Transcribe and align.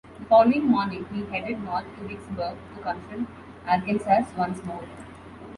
The 0.17 0.25
following 0.25 0.63
morning, 0.63 1.05
he 1.13 1.21
headed 1.27 1.63
north 1.63 1.83
to 1.97 2.07
Vicksburg 2.07 2.57
to 2.73 2.81
confront 2.81 3.29
"Arkansas" 3.67 4.23
once 4.35 4.63
more. 4.65 4.81